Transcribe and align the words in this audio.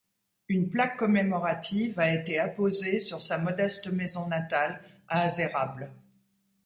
Une 0.47 0.67
plaque 0.71 0.97
commémorative 0.97 1.99
a 1.99 2.11
été 2.11 2.39
apposée 2.39 2.99
sur 2.99 3.21
sa 3.21 3.37
modeste 3.37 3.85
maison 3.91 4.25
natale 4.27 4.81
à 5.07 5.21
Azérables. 5.25 5.91